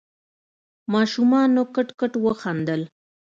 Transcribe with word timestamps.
ماشومانو 0.93 1.61
کټ 1.75 1.89
کټ 1.99 2.13
وخندل. 2.25 2.81